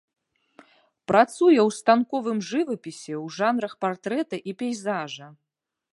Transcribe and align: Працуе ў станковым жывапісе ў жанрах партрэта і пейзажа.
Працуе 1.11 1.59
ў 1.67 1.69
станковым 1.79 2.39
жывапісе 2.49 3.15
ў 3.19 3.35
жанрах 3.37 3.73
партрэта 3.87 4.35
і 4.53 4.59
пейзажа. 4.63 5.27